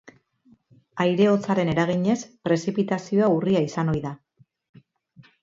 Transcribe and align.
Aire 1.03 1.27
hotzaren 1.31 1.69
eraginez, 1.73 2.15
prezipitazioa 2.49 3.29
urria 3.35 3.63
izan 3.69 3.95
ohi 3.95 4.03
da. 4.09 4.17